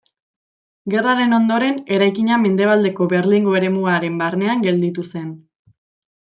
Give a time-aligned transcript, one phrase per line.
[0.93, 5.33] Gerraren ondoren eraikina Mendebaldeko Berlingo eremuaren barnean gelditu zen.